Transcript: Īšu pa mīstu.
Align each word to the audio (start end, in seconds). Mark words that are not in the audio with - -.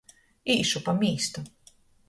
Īšu 0.53 0.81
pa 0.89 0.97
mīstu. 1.03 1.47